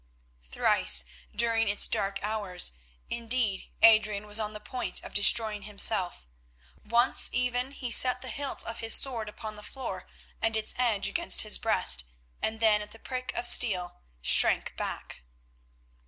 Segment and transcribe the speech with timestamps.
[0.41, 1.05] Thrice
[1.35, 2.71] during its dark hours,
[3.07, 6.27] indeed, Adrian was on the point of destroying himself;
[6.83, 10.07] once even he set the hilt of his sword upon the floor
[10.41, 12.05] and its edge against his breast,
[12.41, 15.21] and then at the prick of steel shrank back.